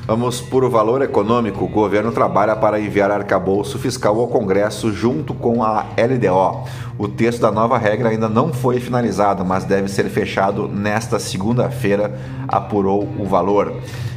Vamos 0.07 0.41
por 0.41 0.65
o 0.65 0.71
valor 0.71 1.03
econômico. 1.03 1.67
O 1.67 1.69
governo 1.69 2.11
trabalha 2.11 2.57
para 2.57 2.81
enviar 2.81 3.11
arcabouço 3.11 3.79
fiscal 3.79 4.19
ao 4.19 4.29
Congresso 4.29 4.91
junto 4.91 5.35
com 5.35 5.63
a 5.63 5.85
LDO. 5.99 6.67
O 6.97 7.07
texto 7.07 7.43
da 7.43 7.53
nova 7.53 7.77
regra 7.77 8.09
ainda 8.09 8.31
não 8.31 8.51
foi 8.51 8.81
finalizado, 8.81 9.45
mas 9.45 9.65
deve 9.65 9.89
ser 9.89 10.09
fechado 10.09 10.67
nesta 10.67 11.19
segunda-feira, 11.19 12.19
apurou 12.49 13.07
o 13.19 13.27
valor. 13.27 13.75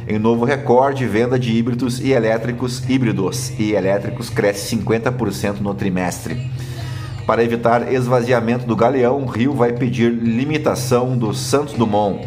Em 0.08 0.18
novo 0.18 0.46
recorde, 0.46 1.04
venda 1.04 1.38
de 1.38 1.52
híbridos 1.52 2.00
e 2.00 2.12
elétricos 2.12 2.82
híbridos 2.88 3.52
e 3.58 3.74
elétricos 3.74 4.30
cresce 4.30 4.74
50% 4.74 5.60
no 5.60 5.74
trimestre. 5.74 6.50
Para 7.26 7.44
evitar 7.44 7.92
esvaziamento 7.92 8.66
do 8.66 8.74
galeão, 8.74 9.24
Rio 9.26 9.52
vai 9.52 9.72
pedir 9.72 10.10
limitação 10.10 11.16
do 11.16 11.32
Santos 11.32 11.74
Dumont. 11.74 12.26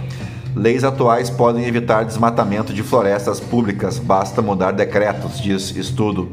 Leis 0.56 0.86
atuais 0.86 1.30
podem 1.30 1.66
evitar 1.66 2.06
desmatamento 2.06 2.74
de 2.74 2.82
florestas 2.82 3.42
públicas, 3.42 4.00
basta 4.00 4.42
mudar 4.42 4.72
decretos, 4.72 5.42
diz 5.42 5.76
estudo. 5.76 6.32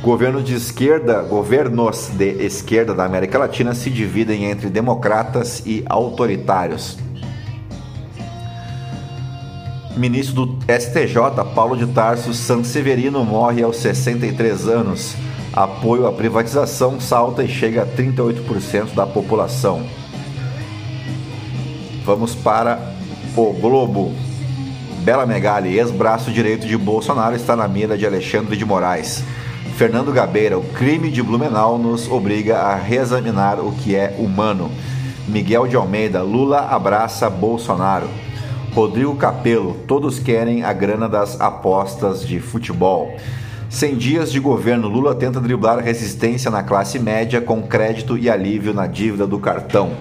Governo 0.00 0.40
de 0.40 0.54
esquerda, 0.54 1.22
governos 1.22 2.10
de 2.16 2.30
esquerda 2.44 2.94
da 2.94 3.04
América 3.04 3.36
Latina 3.36 3.74
se 3.74 3.90
dividem 3.90 4.44
entre 4.44 4.70
democratas 4.70 5.60
e 5.66 5.82
autoritários. 5.86 6.96
Ministro 9.96 10.46
do 10.46 10.58
STJ, 10.72 11.52
Paulo 11.52 11.76
de 11.76 11.88
Tarso 11.88 12.32
Sanseverino, 12.32 13.24
morre 13.24 13.64
aos 13.64 13.78
63 13.78 14.68
anos. 14.68 15.16
Apoio 15.58 16.06
à 16.06 16.12
privatização 16.12 17.00
salta 17.00 17.42
e 17.42 17.48
chega 17.48 17.82
a 17.82 17.84
38% 17.84 18.94
da 18.94 19.04
população. 19.04 19.84
Vamos 22.04 22.32
para 22.32 22.78
o 23.36 23.52
Globo. 23.54 24.14
Bela 25.00 25.26
Megali, 25.26 25.76
ex-braço 25.76 26.30
direito 26.30 26.64
de 26.64 26.76
Bolsonaro, 26.76 27.34
está 27.34 27.56
na 27.56 27.66
mira 27.66 27.98
de 27.98 28.06
Alexandre 28.06 28.56
de 28.56 28.64
Moraes. 28.64 29.24
Fernando 29.76 30.12
Gabeira, 30.12 30.56
o 30.56 30.62
crime 30.62 31.10
de 31.10 31.24
Blumenau 31.24 31.76
nos 31.76 32.08
obriga 32.08 32.58
a 32.58 32.76
reexaminar 32.76 33.58
o 33.58 33.72
que 33.72 33.96
é 33.96 34.14
humano. 34.16 34.70
Miguel 35.26 35.66
de 35.66 35.74
Almeida, 35.74 36.22
Lula 36.22 36.68
abraça 36.70 37.28
Bolsonaro. 37.28 38.08
Rodrigo 38.72 39.16
Capello, 39.16 39.74
todos 39.88 40.20
querem 40.20 40.62
a 40.62 40.72
grana 40.72 41.08
das 41.08 41.40
apostas 41.40 42.24
de 42.24 42.38
futebol. 42.38 43.16
100 43.70 43.96
dias 43.96 44.32
de 44.32 44.40
governo, 44.40 44.88
Lula 44.88 45.14
tenta 45.14 45.40
driblar 45.40 45.78
resistência 45.78 46.50
na 46.50 46.62
classe 46.62 46.98
média 46.98 47.40
com 47.40 47.60
crédito 47.60 48.16
e 48.16 48.30
alívio 48.30 48.72
na 48.72 48.86
dívida 48.86 49.26
do 49.26 49.38
cartão. 49.38 49.92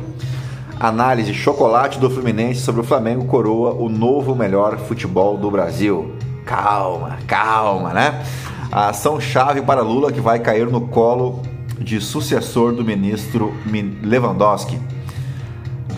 Análise: 0.79 1.33
chocolate 1.33 1.99
do 1.99 2.09
Fluminense 2.09 2.61
sobre 2.61 2.79
o 2.79 2.83
Flamengo 2.83 3.25
coroa 3.25 3.73
o 3.73 3.89
novo 3.89 4.33
melhor 4.33 4.77
futebol 4.77 5.37
do 5.37 5.51
Brasil. 5.51 6.13
Calma, 6.45 7.17
calma, 7.27 7.93
né? 7.93 8.23
A 8.71 8.89
ação 8.89 9.19
chave 9.19 9.61
para 9.61 9.81
Lula 9.81 10.13
que 10.13 10.21
vai 10.21 10.39
cair 10.39 10.67
no 10.67 10.81
colo 10.87 11.41
de 11.77 11.99
sucessor 11.99 12.71
do 12.73 12.85
ministro 12.85 13.53
Lewandowski. 14.01 14.79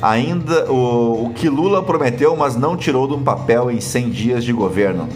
Ainda 0.01 0.71
o, 0.71 1.25
o 1.25 1.33
que 1.35 1.49
Lula 1.49 1.83
prometeu, 1.83 2.35
mas 2.35 2.55
não 2.55 2.75
tirou 2.75 3.07
de 3.07 3.13
um 3.13 3.23
papel 3.23 3.69
em 3.69 3.79
100 3.79 4.09
dias 4.09 4.43
de 4.43 4.53
governo. 4.53 5.07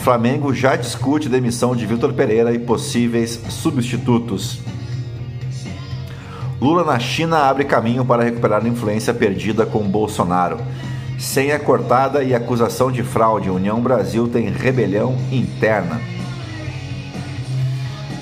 Flamengo 0.00 0.54
já 0.54 0.76
discute 0.76 1.28
demissão 1.28 1.76
de 1.76 1.84
Vitor 1.84 2.14
Pereira 2.14 2.54
e 2.54 2.58
possíveis 2.58 3.38
substitutos. 3.50 4.58
Lula 6.58 6.82
na 6.84 6.98
China 6.98 7.38
abre 7.40 7.64
caminho 7.64 8.02
para 8.02 8.24
recuperar 8.24 8.64
a 8.64 8.68
influência 8.68 9.12
perdida 9.12 9.66
com 9.66 9.80
Bolsonaro. 9.80 10.56
Senha 11.18 11.58
cortada 11.58 12.24
e 12.24 12.34
acusação 12.34 12.90
de 12.90 13.02
fraude, 13.02 13.50
União 13.50 13.78
Brasil 13.78 14.26
tem 14.26 14.48
rebelião 14.48 15.14
interna. 15.30 16.00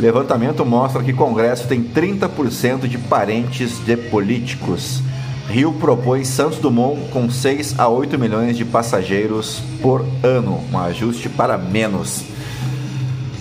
Levantamento 0.00 0.66
mostra 0.66 1.02
que 1.02 1.12
Congresso 1.12 1.68
tem 1.68 1.82
30% 1.82 2.88
de 2.88 2.98
parentes 2.98 3.78
de 3.84 3.96
políticos. 3.96 5.00
Rio 5.48 5.72
propõe 5.72 6.24
Santos 6.24 6.58
Dumont 6.58 7.08
com 7.10 7.30
6 7.30 7.76
a 7.78 7.88
8 7.88 8.18
milhões 8.18 8.54
de 8.54 8.66
passageiros 8.66 9.62
por 9.80 10.04
ano, 10.22 10.62
um 10.70 10.78
ajuste 10.78 11.30
para 11.30 11.56
menos. 11.56 12.22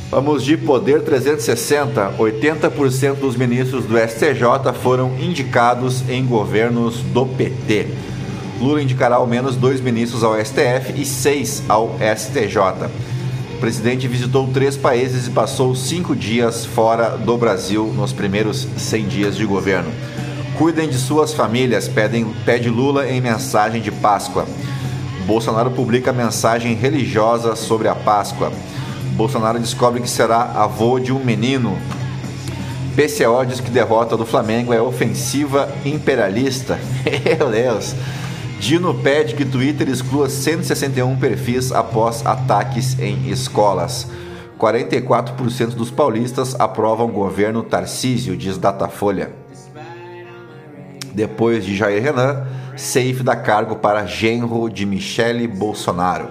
Vamos 0.09 0.45
de 0.45 0.55
Poder 0.55 1.01
360. 1.01 2.13
80% 2.17 3.15
dos 3.15 3.35
ministros 3.35 3.83
do 3.83 3.97
STJ 3.97 4.73
foram 4.81 5.11
indicados 5.19 6.09
em 6.09 6.25
governos 6.25 7.01
do 7.13 7.25
PT. 7.25 7.87
Lula 8.61 8.81
indicará 8.81 9.17
ao 9.17 9.27
menos 9.27 9.57
dois 9.57 9.81
ministros 9.81 10.23
ao 10.23 10.33
STF 10.33 10.93
e 10.95 11.05
seis 11.05 11.61
ao 11.67 11.97
STJ. 11.99 12.89
O 13.53 13.59
presidente 13.59 14.07
visitou 14.07 14.47
três 14.47 14.77
países 14.77 15.27
e 15.27 15.31
passou 15.31 15.75
cinco 15.75 16.15
dias 16.15 16.65
fora 16.65 17.17
do 17.17 17.35
Brasil 17.37 17.93
nos 17.93 18.13
primeiros 18.13 18.65
100 18.77 19.07
dias 19.07 19.35
de 19.35 19.45
governo. 19.45 19.91
Cuidem 20.57 20.89
de 20.89 20.97
suas 20.97 21.33
famílias, 21.33 21.87
pedem, 21.87 22.33
pede 22.43 22.67
Lula 22.67 23.07
em 23.07 23.21
mensagem 23.21 23.79
de 23.79 23.91
Páscoa. 23.91 24.47
Bolsonaro 25.27 25.69
publica 25.69 26.11
mensagem 26.11 26.73
religiosa 26.73 27.55
sobre 27.55 27.87
a 27.87 27.93
Páscoa. 27.93 28.51
Bolsonaro 29.11 29.59
descobre 29.59 30.01
que 30.01 30.09
será 30.09 30.53
avô 30.55 30.99
de 30.99 31.13
um 31.13 31.23
menino. 31.23 31.77
PCO 32.95 33.45
diz 33.45 33.59
que 33.59 33.69
derrota 33.69 34.17
do 34.17 34.25
Flamengo 34.25 34.73
é 34.73 34.81
ofensiva 34.81 35.71
imperialista. 35.85 36.79
Meu 37.37 37.51
Deus! 37.51 37.93
Dino 38.59 38.95
pede 38.95 39.35
que 39.35 39.45
Twitter 39.45 39.87
exclua 39.87 40.27
161 40.27 41.17
perfis 41.17 41.71
após 41.71 42.25
ataques 42.25 42.97
em 42.97 43.29
escolas. 43.29 44.07
44% 44.59 45.75
dos 45.75 45.91
paulistas 45.91 46.55
aprovam 46.59 47.11
governo 47.11 47.61
Tarcísio, 47.61 48.35
diz 48.35 48.57
Datafolha. 48.57 49.45
Depois 51.17 51.65
de 51.65 51.75
Jair 51.75 52.03
Renan, 52.03 52.45
safe 52.75 53.23
dá 53.23 53.35
cargo 53.35 53.77
para 53.77 54.05
genro 54.05 54.69
de 54.69 54.85
Michele 54.85 55.47
Bolsonaro. 55.47 56.29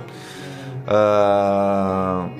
Uh... 0.87 2.31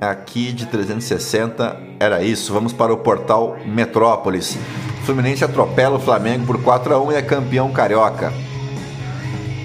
Aqui 0.00 0.52
de 0.52 0.64
360 0.64 1.76
era 2.00 2.22
isso. 2.22 2.50
Vamos 2.50 2.72
para 2.72 2.94
o 2.94 2.96
portal 2.96 3.58
Metrópolis. 3.66 4.56
Fluminense 5.04 5.44
atropela 5.44 5.96
o 5.96 6.00
Flamengo 6.00 6.46
por 6.46 6.62
4 6.62 6.94
a 6.94 6.98
1 6.98 7.12
e 7.12 7.14
é 7.16 7.20
campeão 7.20 7.70
carioca. 7.70 8.32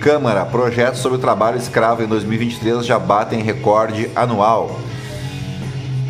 Câmara, 0.02 0.46
projetos 0.46 1.00
sobre 1.00 1.18
o 1.18 1.22
trabalho 1.22 1.58
escravo 1.58 2.04
em 2.04 2.08
2023 2.08 2.86
já 2.86 3.00
batem 3.00 3.42
recorde 3.42 4.12
anual. 4.14 4.78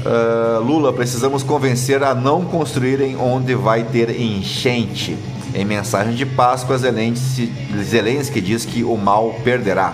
Uh, 0.03 0.59
Lula, 0.63 0.91
precisamos 0.91 1.43
convencer 1.43 2.03
a 2.03 2.15
não 2.15 2.43
construírem 2.43 3.15
onde 3.15 3.53
vai 3.53 3.83
ter 3.83 4.09
enchente. 4.19 5.15
Em 5.53 5.63
mensagem 5.63 6.15
de 6.15 6.25
Páscoa, 6.25 6.77
Zelensky, 6.77 8.41
diz 8.41 8.65
que 8.65 8.83
o 8.83 8.97
mal 8.97 9.35
perderá. 9.43 9.93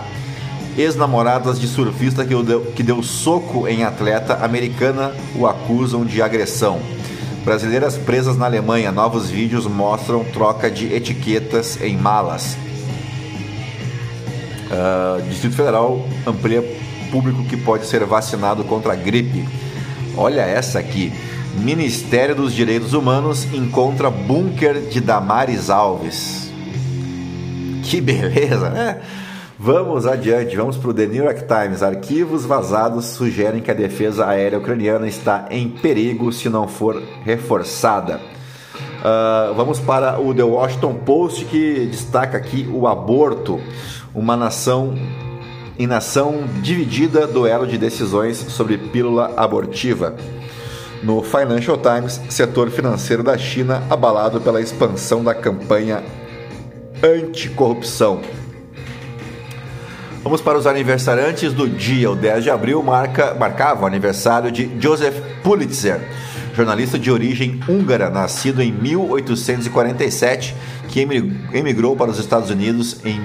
Ex-namoradas 0.77 1.59
de 1.59 1.67
surfista 1.67 2.23
que 2.23 2.35
deu, 2.43 2.61
que 2.75 2.83
deu 2.83 3.01
soco 3.01 3.67
em 3.67 3.83
atleta 3.83 4.45
americana 4.45 5.11
o 5.35 5.47
acusam 5.47 6.05
de 6.05 6.21
agressão. 6.21 6.79
Brasileiras 7.43 7.97
presas 7.97 8.37
na 8.37 8.45
Alemanha. 8.45 8.91
Novos 8.91 9.29
vídeos 9.29 9.65
mostram 9.65 10.23
troca 10.23 10.69
de 10.69 10.93
etiquetas 10.93 11.81
em 11.81 11.97
malas. 11.97 12.55
Uh, 14.69 15.21
Distrito 15.23 15.55
Federal 15.55 16.05
amplia 16.25 16.63
público 17.09 17.43
que 17.45 17.57
pode 17.57 17.87
ser 17.87 18.05
vacinado 18.05 18.63
contra 18.63 18.93
a 18.93 18.95
gripe. 18.95 19.47
Olha 20.17 20.41
essa 20.41 20.79
aqui. 20.79 21.13
Ministério 21.59 22.35
dos 22.35 22.51
Direitos 22.53 22.93
Humanos 22.93 23.45
encontra 23.53 24.09
bunker 24.09 24.81
de 24.89 24.99
Damares 24.99 25.69
Alves. 25.69 26.51
Que 27.83 28.01
beleza, 28.01 28.69
né? 28.71 28.99
Vamos 29.59 30.05
adiante, 30.05 30.55
vamos 30.55 30.75
para 30.77 30.89
o 30.89 30.93
The 30.93 31.05
New 31.05 31.23
York 31.23 31.45
Times. 31.47 31.83
Arquivos 31.83 32.45
vazados 32.45 33.05
sugerem 33.05 33.61
que 33.61 33.69
a 33.69 33.75
defesa 33.75 34.27
aérea 34.27 34.57
ucraniana 34.57 35.07
está 35.07 35.45
em 35.51 35.69
perigo 35.69 36.31
se 36.31 36.49
não 36.49 36.67
for 36.67 37.01
reforçada. 37.23 38.19
Uh, 38.99 39.53
vamos 39.53 39.79
para 39.79 40.19
o 40.19 40.33
The 40.33 40.43
Washington 40.43 40.95
Post 40.95 41.45
que 41.45 41.87
destaca 41.87 42.37
aqui 42.37 42.67
o 42.71 42.87
aborto, 42.87 43.59
uma 44.13 44.35
nação 44.35 44.95
em 45.79 45.85
nação 45.85 46.45
dividida, 46.61 47.27
duelo 47.27 47.67
de 47.67 47.77
decisões 47.77 48.37
sobre 48.37 48.77
pílula 48.77 49.33
abortiva. 49.37 50.15
No 51.03 51.21
Financial 51.21 51.77
Times, 51.77 52.19
setor 52.29 52.71
financeiro 52.71 53.21
da 53.21 53.37
China 53.37 53.83
abalado 53.89 54.41
pela 54.41 54.59
expansão 54.59 55.23
da 55.23 55.35
campanha 55.35 56.03
anticorrupção. 57.03 58.21
Vamos 60.23 60.41
para 60.41 60.57
os 60.57 60.65
aniversariantes 60.65 61.53
do 61.53 61.69
dia. 61.69 62.09
O 62.09 62.15
10 62.15 62.43
de 62.43 62.49
abril 62.49 62.81
marca, 62.81 63.35
marcava 63.35 63.83
o 63.83 63.85
aniversário 63.85 64.51
de 64.51 64.69
Joseph 64.79 65.15
Pulitzer, 65.43 66.01
jornalista 66.55 66.97
de 66.97 67.11
origem 67.11 67.59
húngara, 67.69 68.09
nascido 68.09 68.61
em 68.61 68.71
1847, 68.71 70.55
que 70.89 71.07
emigrou 71.53 71.95
para 71.95 72.09
os 72.09 72.17
Estados 72.17 72.49
Unidos 72.49 72.97
em 73.05 73.19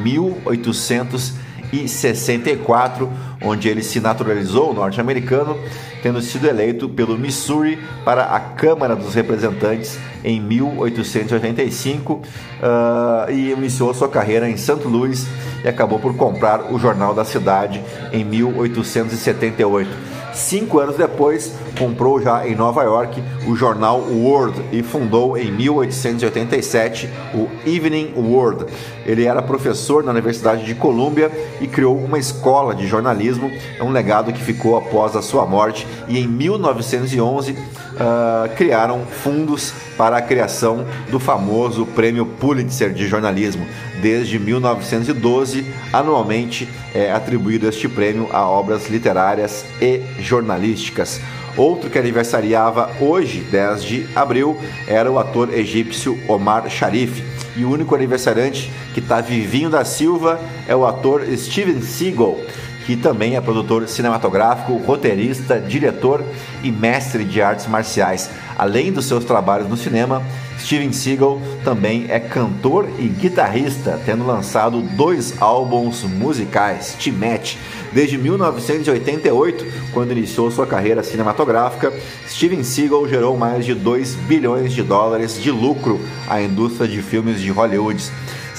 1864, 1.72 3.10
onde 3.42 3.68
ele 3.68 3.82
se 3.82 4.00
naturalizou 4.00 4.74
norte-americano, 4.74 5.58
tendo 6.02 6.20
sido 6.20 6.46
eleito 6.46 6.88
pelo 6.88 7.18
Missouri 7.18 7.78
para 8.04 8.24
a 8.24 8.40
Câmara 8.40 8.94
dos 8.94 9.14
Representantes 9.14 9.98
em 10.24 10.40
1885 10.40 12.12
uh, 12.12 13.30
e 13.30 13.52
iniciou 13.52 13.94
sua 13.94 14.08
carreira 14.08 14.48
em 14.48 14.56
St. 14.56 14.84
Louis 14.84 15.26
e 15.64 15.68
acabou 15.68 15.98
por 15.98 16.16
comprar 16.16 16.72
o 16.72 16.78
Jornal 16.78 17.14
da 17.14 17.24
Cidade 17.24 17.82
em 18.12 18.24
1878. 18.24 20.21
Cinco 20.34 20.78
anos 20.78 20.96
depois, 20.96 21.52
comprou 21.78 22.20
já 22.20 22.46
em 22.46 22.54
Nova 22.54 22.82
York 22.82 23.22
o 23.46 23.54
jornal 23.54 24.00
World 24.00 24.60
e 24.72 24.82
fundou 24.82 25.36
em 25.36 25.52
1887 25.52 27.08
o 27.34 27.48
Evening 27.68 28.14
World. 28.16 28.66
Ele 29.04 29.24
era 29.24 29.42
professor 29.42 30.02
na 30.02 30.10
Universidade 30.10 30.64
de 30.64 30.74
Colômbia 30.74 31.30
e 31.60 31.66
criou 31.66 31.96
uma 31.98 32.18
escola 32.18 32.74
de 32.74 32.86
jornalismo, 32.86 33.50
é 33.78 33.82
um 33.82 33.90
legado 33.90 34.32
que 34.32 34.42
ficou 34.42 34.76
após 34.76 35.14
a 35.16 35.22
sua 35.22 35.44
morte. 35.44 35.86
E 36.08 36.18
em 36.18 36.26
1911 36.26 37.52
uh, 37.52 37.56
ah, 38.00 38.48
criaram 38.56 39.04
fundos 39.04 39.72
para 39.96 40.16
a 40.16 40.22
criação 40.22 40.86
do 41.10 41.20
famoso 41.20 41.84
Prêmio 41.86 42.24
Pulitzer 42.24 42.92
de 42.92 43.06
Jornalismo. 43.06 43.66
Desde 44.02 44.36
1912, 44.36 45.64
anualmente 45.92 46.68
é 46.92 47.12
atribuído 47.12 47.68
este 47.68 47.88
prêmio 47.88 48.28
a 48.32 48.44
obras 48.50 48.88
literárias 48.88 49.64
e 49.80 50.02
jornalísticas. 50.18 51.20
Outro 51.56 51.88
que 51.88 52.00
aniversariava 52.00 52.90
hoje, 53.00 53.46
10 53.48 53.84
de 53.84 54.08
abril, 54.12 54.58
era 54.88 55.08
o 55.08 55.20
ator 55.20 55.54
egípcio 55.54 56.18
Omar 56.26 56.68
Sharif. 56.68 57.22
E 57.56 57.64
o 57.64 57.70
único 57.70 57.94
aniversariante 57.94 58.72
que 58.92 58.98
está 58.98 59.20
vivinho 59.20 59.70
da 59.70 59.84
Silva 59.84 60.40
é 60.66 60.74
o 60.74 60.84
ator 60.84 61.22
Steven 61.36 61.80
Seagal, 61.80 62.40
que 62.86 62.96
também 62.96 63.36
é 63.36 63.40
produtor 63.40 63.86
cinematográfico, 63.88 64.76
roteirista, 64.76 65.60
diretor 65.60 66.22
e 66.62 66.70
mestre 66.70 67.24
de 67.24 67.40
artes 67.40 67.66
marciais. 67.66 68.30
Além 68.58 68.92
dos 68.92 69.06
seus 69.06 69.24
trabalhos 69.24 69.68
no 69.68 69.76
cinema, 69.76 70.22
Steven 70.58 70.92
Seagal 70.92 71.40
também 71.64 72.06
é 72.08 72.20
cantor 72.20 72.88
e 72.98 73.08
guitarrista, 73.08 74.00
tendo 74.04 74.26
lançado 74.26 74.80
dois 74.80 75.40
álbuns 75.40 76.02
musicais, 76.04 76.94
Timete. 76.98 77.58
Desde 77.92 78.16
1988, 78.16 79.66
quando 79.92 80.12
iniciou 80.12 80.50
sua 80.50 80.66
carreira 80.66 81.02
cinematográfica, 81.02 81.92
Steven 82.28 82.62
Seagal 82.62 83.08
gerou 83.08 83.36
mais 83.36 83.66
de 83.66 83.74
2 83.74 84.14
bilhões 84.14 84.72
de 84.72 84.82
dólares 84.82 85.40
de 85.40 85.50
lucro 85.50 86.00
à 86.28 86.40
indústria 86.40 86.88
de 86.88 87.02
filmes 87.02 87.40
de 87.40 87.50
Hollywood. 87.50 88.02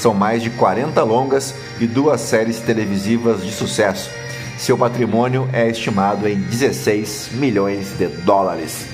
São 0.03 0.13
mais 0.13 0.43
de 0.43 0.49
40 0.49 1.01
longas 1.01 1.55
e 1.79 1.87
duas 1.87 2.19
séries 2.19 2.59
televisivas 2.59 3.41
de 3.41 3.53
sucesso. 3.53 4.09
Seu 4.57 4.77
patrimônio 4.77 5.47
é 5.53 5.69
estimado 5.69 6.27
em 6.27 6.35
16 6.35 7.29
milhões 7.35 7.97
de 7.97 8.07
dólares. 8.07 8.85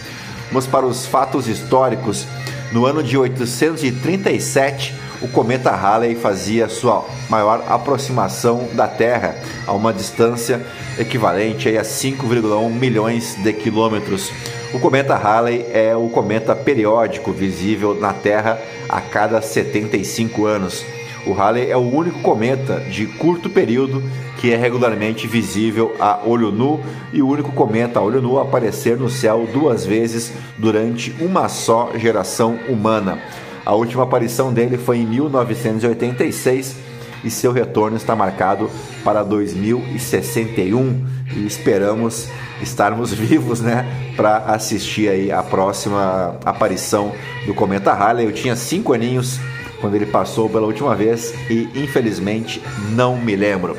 Vamos 0.49 0.67
para 0.67 0.85
os 0.85 1.07
fatos 1.07 1.47
históricos. 1.47 2.27
No 2.71 2.85
ano 2.85 3.01
de 3.01 3.17
837, 3.17 4.93
o 5.19 5.27
cometa 5.27 5.71
Halley 5.71 6.13
fazia 6.13 6.69
sua 6.69 7.03
maior 7.27 7.63
aproximação 7.67 8.69
da 8.73 8.87
Terra 8.87 9.35
a 9.65 9.73
uma 9.73 9.91
distância 9.91 10.63
equivalente 10.99 11.75
a 11.75 11.81
5,1 11.81 12.69
milhões 12.69 13.33
de 13.33 13.51
quilômetros. 13.51 14.31
O 14.75 14.79
cometa 14.79 15.15
Halley 15.15 15.65
é 15.73 15.95
o 15.95 16.07
cometa 16.09 16.55
periódico 16.55 17.31
visível 17.31 17.95
na 17.95 18.13
Terra 18.13 18.61
a 18.87 19.01
cada 19.01 19.41
75 19.41 20.45
anos. 20.45 20.85
O 21.25 21.33
Halley 21.33 21.69
é 21.69 21.77
o 21.77 21.81
único 21.81 22.21
cometa 22.21 22.79
de 22.79 23.05
curto 23.05 23.49
período 23.49 24.01
que 24.39 24.53
é 24.53 24.55
regularmente 24.55 25.27
visível 25.27 25.95
a 25.99 26.21
olho 26.25 26.51
nu 26.51 26.79
e 27.11 27.21
o 27.21 27.27
único 27.27 27.51
cometa 27.51 27.99
a 27.99 28.01
olho 28.01 28.21
nu 28.21 28.39
a 28.39 28.43
aparecer 28.43 28.97
no 28.97 29.09
céu 29.09 29.47
duas 29.51 29.85
vezes 29.85 30.31
durante 30.57 31.13
uma 31.19 31.49
só 31.49 31.91
geração 31.95 32.57
humana. 32.69 33.19
A 33.65 33.75
última 33.75 34.03
aparição 34.03 34.53
dele 34.53 34.77
foi 34.77 34.99
em 34.99 35.05
1986 35.05 36.77
e 37.23 37.29
seu 37.29 37.51
retorno 37.51 37.97
está 37.97 38.15
marcado 38.15 38.69
para 39.03 39.23
2061 39.23 41.05
e 41.35 41.45
esperamos 41.45 42.29
estarmos 42.61 43.11
vivos, 43.13 43.59
né, 43.59 43.85
para 44.15 44.37
assistir 44.37 45.09
aí 45.09 45.31
a 45.31 45.43
próxima 45.43 46.37
aparição 46.45 47.11
do 47.45 47.53
cometa 47.53 47.93
Halley. 47.93 48.25
Eu 48.25 48.31
tinha 48.31 48.55
cinco 48.55 48.93
aninhos 48.93 49.39
quando 49.81 49.95
ele 49.95 50.05
passou 50.05 50.49
pela 50.49 50.67
última 50.67 50.95
vez 50.95 51.33
e 51.49 51.69
infelizmente 51.75 52.61
não 52.91 53.17
me 53.17 53.35
lembro. 53.35 53.77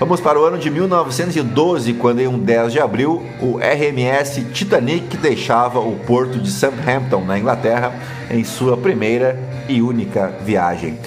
Vamos 0.00 0.18
para 0.18 0.40
o 0.40 0.44
ano 0.44 0.56
de 0.56 0.70
1912, 0.70 1.92
quando 1.92 2.20
em 2.20 2.26
um 2.26 2.38
10 2.38 2.72
de 2.72 2.80
abril, 2.80 3.22
o 3.38 3.58
RMS 3.58 4.42
Titanic 4.50 5.14
deixava 5.18 5.78
o 5.78 5.94
porto 6.06 6.38
de 6.38 6.50
Southampton, 6.50 7.22
na 7.22 7.38
Inglaterra, 7.38 7.92
em 8.30 8.42
sua 8.42 8.78
primeira 8.78 9.38
e 9.68 9.82
única 9.82 10.28
viagem. 10.42 10.98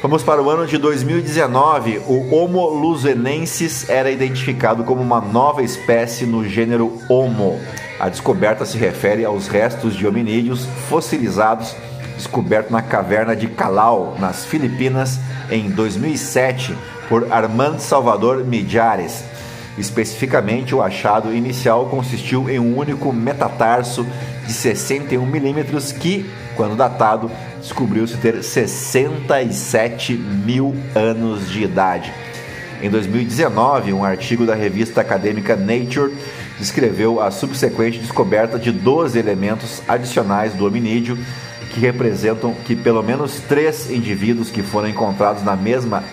Vamos 0.00 0.22
para 0.22 0.40
o 0.40 0.48
ano 0.48 0.66
de 0.66 0.78
2019. 0.78 1.98
O 2.06 2.34
Homo 2.34 2.70
luzenensis 2.70 3.90
era 3.90 4.10
identificado 4.10 4.84
como 4.84 5.02
uma 5.02 5.20
nova 5.20 5.62
espécie 5.62 6.24
no 6.24 6.48
gênero 6.48 6.96
Homo. 7.10 7.60
A 8.00 8.08
descoberta 8.08 8.64
se 8.64 8.78
refere 8.78 9.24
aos 9.24 9.48
restos 9.48 9.94
de 9.94 10.06
hominídeos 10.06 10.64
fossilizados 10.88 11.76
descobertos 12.18 12.72
na 12.72 12.82
caverna 12.82 13.34
de 13.34 13.46
Calau, 13.46 14.16
nas 14.18 14.44
Filipinas, 14.44 15.18
em 15.50 15.70
2007 15.70 16.76
por 17.08 17.32
Armand 17.32 17.78
Salvador 17.78 18.44
Mijares. 18.44 19.24
Especificamente, 19.78 20.74
o 20.74 20.82
achado 20.82 21.32
inicial 21.32 21.86
consistiu 21.86 22.50
em 22.50 22.58
um 22.58 22.76
único 22.76 23.12
metatarso 23.12 24.04
de 24.44 24.52
61 24.52 25.24
milímetros 25.24 25.92
que, 25.92 26.28
quando 26.56 26.74
datado, 26.74 27.30
descobriu-se 27.60 28.16
ter 28.16 28.42
67 28.42 30.14
mil 30.14 30.74
anos 30.94 31.48
de 31.48 31.62
idade. 31.62 32.12
Em 32.82 32.90
2019, 32.90 33.92
um 33.92 34.04
artigo 34.04 34.44
da 34.44 34.54
revista 34.54 35.00
acadêmica 35.00 35.54
Nature 35.54 36.12
descreveu 36.58 37.20
a 37.20 37.30
subsequente 37.30 37.98
descoberta 37.98 38.58
de 38.58 38.72
12 38.72 39.18
elementos 39.18 39.82
adicionais 39.86 40.52
do 40.54 40.66
hominídeo 40.66 41.16
que 41.70 41.80
representam 41.80 42.54
que 42.64 42.74
pelo 42.74 43.02
menos 43.02 43.40
três 43.40 43.90
indivíduos 43.90 44.50
que 44.50 44.62
foram 44.62 44.88
encontrados 44.88 45.42
na 45.42 45.56
mesma 45.56 46.04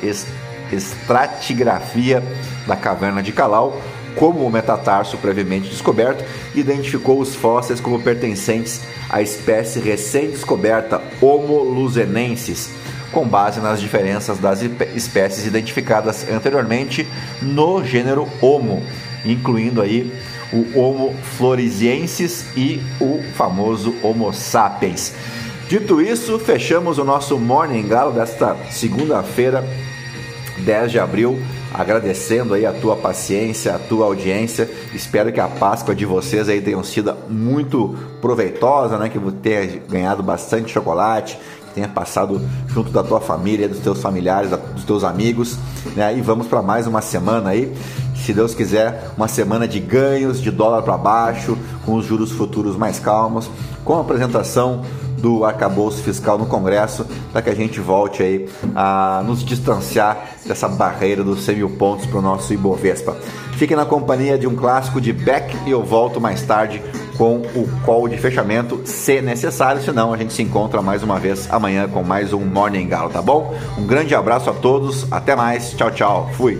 estratigrafia 0.72 2.24
da 2.68 2.76
caverna 2.76 3.22
de 3.22 3.32
Calau, 3.32 3.82
como 4.16 4.46
o 4.46 4.50
metatarso 4.50 5.18
previamente 5.18 5.70
descoberto, 5.70 6.24
identificou 6.56 7.20
os 7.20 7.36
fósseis 7.36 7.80
como 7.80 8.02
pertencentes 8.02 8.82
à 9.10 9.22
espécie 9.22 9.80
recém-descoberta 9.80 11.02
Homo 11.22 11.62
luzenensis, 11.64 12.70
com 13.12 13.28
base 13.28 13.60
nas 13.60 13.80
diferenças 13.80 14.38
das 14.38 14.62
espécies 14.96 15.46
identificadas 15.46 16.26
anteriormente 16.30 17.08
no 17.42 17.84
gênero 17.84 18.28
Homo, 18.42 18.84
incluindo 19.26 19.82
aí 19.82 20.12
o 20.52 20.80
Homo 20.80 21.14
floresiensis 21.38 22.46
e 22.56 22.82
o 23.00 23.22
famoso 23.36 23.94
Homo 24.02 24.32
sapiens. 24.34 25.14
Dito 25.68 26.00
isso, 26.00 26.38
fechamos 26.38 27.00
o 27.00 27.04
nosso 27.04 27.40
Morning 27.40 27.88
Galo 27.88 28.12
desta 28.12 28.56
segunda-feira, 28.70 29.68
10 30.60 30.92
de 30.92 31.00
abril, 31.00 31.42
agradecendo 31.74 32.54
aí 32.54 32.68
a 32.68 32.72
tua 32.72 32.96
paciência, 32.96 33.74
a 33.74 33.80
tua 33.80 34.06
audiência. 34.06 34.70
Espero 34.94 35.34
que 35.34 35.40
a 35.40 35.48
Páscoa 35.48 35.96
de 35.96 36.06
vocês 36.06 36.48
aí 36.50 36.62
tenha 36.62 36.82
sido 36.84 37.16
muito 37.28 37.96
proveitosa, 38.22 39.00
né? 39.00 39.10
Que 39.10 39.18
você 39.18 39.38
tenha 39.38 39.66
ganhado 39.90 40.22
bastante 40.22 40.72
chocolate, 40.72 41.40
tenha 41.74 41.88
passado 41.88 42.40
junto 42.68 42.92
da 42.92 43.02
tua 43.02 43.20
família, 43.20 43.68
dos 43.68 43.80
teus 43.80 44.00
familiares, 44.00 44.52
dos 44.52 44.84
teus 44.84 45.04
amigos, 45.04 45.58
né? 45.96 46.16
E 46.16 46.22
vamos 46.22 46.46
para 46.46 46.62
mais 46.62 46.86
uma 46.86 47.02
semana 47.02 47.50
aí 47.50 47.74
se 48.26 48.34
Deus 48.34 48.56
quiser, 48.56 49.12
uma 49.16 49.28
semana 49.28 49.68
de 49.68 49.80
ganhos, 49.80 50.42
de 50.42 50.50
dólar 50.50 50.82
para 50.82 50.98
baixo, 50.98 51.56
com 51.86 51.94
os 51.96 52.06
juros 52.06 52.32
futuros 52.32 52.76
mais 52.76 53.00
calmos, 53.00 53.50
com 53.84 53.96
a 53.96 54.02
apresentação 54.02 54.84
do 55.26 55.44
arcabouço 55.44 56.04
fiscal 56.04 56.38
no 56.38 56.46
Congresso, 56.46 57.04
para 57.32 57.42
que 57.42 57.50
a 57.50 57.56
gente 57.56 57.80
volte 57.80 58.22
aí 58.22 58.48
a 58.76 59.24
nos 59.26 59.44
distanciar 59.44 60.36
dessa 60.46 60.70
barreira 60.70 61.24
dos 61.24 61.44
100 61.44 61.56
mil 61.56 61.70
pontos 61.72 62.06
para 62.06 62.20
o 62.20 62.22
nosso 62.22 62.54
Ibovespa. 62.54 63.18
Fiquem 63.54 63.76
na 63.76 63.88
companhia 63.88 64.38
de 64.38 64.46
um 64.46 64.56
clássico 64.56 65.02
de 65.02 65.12
Beck 65.12 65.58
e 65.66 65.72
eu 65.72 65.84
volto 65.84 66.22
mais 66.22 66.44
tarde 66.44 66.80
com 67.18 67.38
o 67.56 67.68
call 67.84 68.08
de 68.08 68.20
fechamento, 68.20 68.82
se 68.86 69.20
necessário, 69.20 69.82
senão 69.82 70.14
a 70.14 70.18
gente 70.18 70.32
se 70.32 70.44
encontra 70.44 70.80
mais 70.80 71.02
uma 71.02 71.18
vez 71.18 71.48
amanhã 71.50 71.88
com 71.88 72.04
mais 72.04 72.32
um 72.32 72.42
Morning 72.42 72.88
Galo, 72.88 73.10
tá 73.10 73.22
bom? 73.22 73.56
Um 73.80 73.88
grande 73.88 74.14
abraço 74.14 74.52
a 74.52 74.54
todos, 74.54 75.12
até 75.12 75.36
mais, 75.36 75.72
tchau, 75.72 75.90
tchau, 75.90 76.30
fui! 76.34 76.60